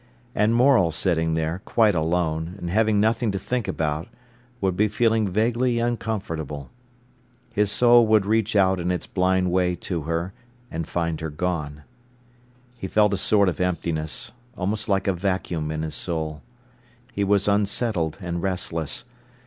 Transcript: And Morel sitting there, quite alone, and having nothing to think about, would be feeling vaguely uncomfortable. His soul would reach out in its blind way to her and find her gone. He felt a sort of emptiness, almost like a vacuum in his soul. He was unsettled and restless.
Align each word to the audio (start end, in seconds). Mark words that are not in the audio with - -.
And 0.33 0.55
Morel 0.55 0.89
sitting 0.89 1.33
there, 1.33 1.61
quite 1.63 1.93
alone, 1.93 2.55
and 2.57 2.71
having 2.71 2.99
nothing 2.99 3.31
to 3.33 3.37
think 3.37 3.67
about, 3.67 4.07
would 4.59 4.75
be 4.75 4.87
feeling 4.87 5.27
vaguely 5.27 5.77
uncomfortable. 5.77 6.71
His 7.53 7.71
soul 7.71 8.07
would 8.07 8.25
reach 8.25 8.55
out 8.55 8.79
in 8.79 8.89
its 8.89 9.05
blind 9.05 9.51
way 9.51 9.75
to 9.75 10.01
her 10.09 10.33
and 10.71 10.87
find 10.87 11.21
her 11.21 11.29
gone. 11.29 11.83
He 12.79 12.87
felt 12.87 13.13
a 13.13 13.17
sort 13.17 13.47
of 13.47 13.61
emptiness, 13.61 14.31
almost 14.57 14.89
like 14.89 15.05
a 15.07 15.13
vacuum 15.13 15.69
in 15.69 15.83
his 15.83 15.93
soul. 15.93 16.41
He 17.13 17.23
was 17.23 17.47
unsettled 17.47 18.17
and 18.21 18.41
restless. 18.41 19.05